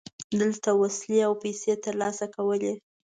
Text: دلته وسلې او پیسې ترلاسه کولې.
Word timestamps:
دلته 0.39 0.69
وسلې 0.81 1.19
او 1.27 1.33
پیسې 1.43 1.73
ترلاسه 1.85 2.25
کولې. 2.35 2.73